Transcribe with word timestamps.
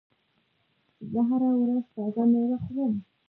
زه 1.11 1.19
هره 1.29 1.51
ورځ 1.61 1.83
تازه 1.93 2.23
میوه 2.31 2.57
خورم. 2.63 2.93